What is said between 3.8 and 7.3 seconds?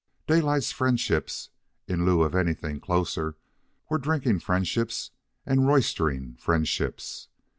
were drinking friendships and roistering friendships.